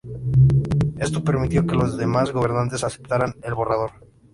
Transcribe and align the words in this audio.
Esto 0.97 1.23
permitió 1.23 1.67
que 1.67 1.75
los 1.75 1.95
demás 1.95 2.31
gobernantes 2.33 2.83
aceptaran 2.83 3.35
el 3.43 3.53
borrador. 3.53 3.91